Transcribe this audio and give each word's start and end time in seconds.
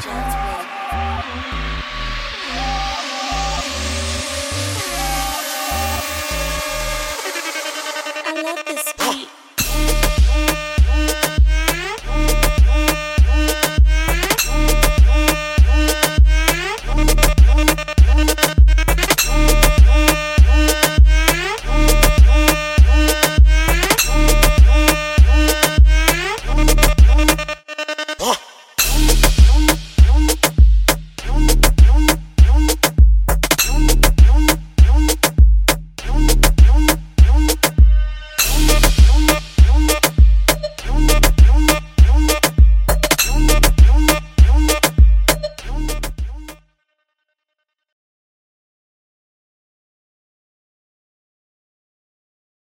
I 0.00 0.06
love 8.44 8.64
this 8.64 8.92
beat. 8.96 9.27